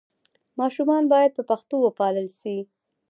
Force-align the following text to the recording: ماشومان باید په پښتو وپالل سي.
ماشومان 0.59 1.03
باید 1.13 1.31
په 1.37 1.43
پښتو 1.49 1.75
وپالل 1.81 2.27
سي. 2.39 2.57